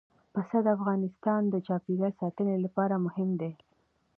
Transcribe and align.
پسه 0.33 0.57
د 0.65 0.67
افغانستان 0.77 1.41
د 1.49 1.55
چاپیریال 1.67 2.13
ساتنې 2.21 2.55
لپاره 2.65 2.95
مهم 3.05 3.29
دي. 3.41 3.51